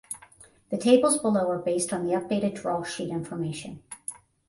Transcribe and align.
The 0.71 0.79
tables 0.79 1.19
below 1.19 1.47
are 1.51 1.59
based 1.59 1.93
on 1.93 2.07
the 2.07 2.13
updated 2.13 2.55
draw 2.55 2.81
sheet 2.83 3.09
information. 3.11 3.83